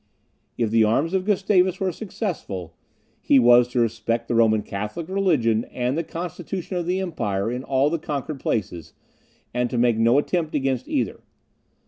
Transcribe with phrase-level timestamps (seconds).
[0.57, 2.75] If the arms of Gustavus were successful,
[3.21, 7.63] he was to respect the Roman Catholic religion and the constitution of the empire in
[7.63, 8.93] all the conquered places,
[9.53, 11.19] and to make no attempt against either.